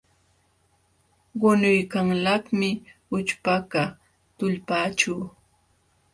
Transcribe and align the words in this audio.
Qunuykanlaqmi 1.39 2.69
ućhpakaq 3.15 3.91
tullpaaćhu. 4.37 5.13